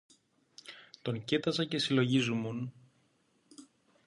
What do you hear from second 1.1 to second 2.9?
κοίταζα και συλλογίζουμουν